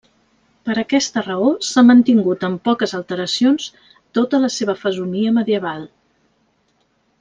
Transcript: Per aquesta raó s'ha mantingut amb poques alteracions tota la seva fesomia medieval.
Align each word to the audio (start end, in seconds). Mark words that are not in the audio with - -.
Per 0.69 0.75
aquesta 0.83 1.23
raó 1.27 1.51
s'ha 1.67 1.83
mantingut 1.89 2.47
amb 2.49 2.63
poques 2.71 2.95
alteracions 3.01 3.69
tota 4.21 4.43
la 4.47 4.53
seva 4.59 4.79
fesomia 4.85 5.39
medieval. 5.41 5.89